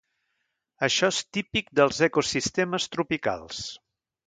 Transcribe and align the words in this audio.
Això 0.87 1.09
és 1.15 1.19
típic 1.39 1.69
dels 1.81 2.01
ecosistemes 2.09 2.91
tropicals. 2.97 3.63